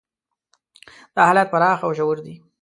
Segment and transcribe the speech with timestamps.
[1.15, 2.35] دا حالات پراخ او ژور دي.